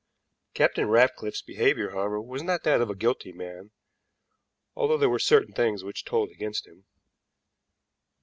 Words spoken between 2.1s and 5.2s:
was not that of a guilty man, although there were